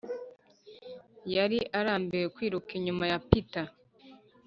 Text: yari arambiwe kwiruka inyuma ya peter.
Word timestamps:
yari 1.35 1.59
arambiwe 1.79 2.25
kwiruka 2.35 2.69
inyuma 2.79 3.03
ya 3.11 3.19
peter. 3.29 3.67